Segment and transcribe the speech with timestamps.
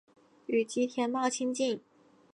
[0.47, 1.79] 与吉田茂亲近。